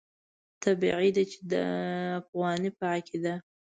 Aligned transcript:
طبیعي 0.63 1.09
ده 1.15 1.23
چې 1.31 1.39
د 1.51 1.53
افغاني 2.19 2.69
په 2.77 2.83
عقیده. 2.93 3.33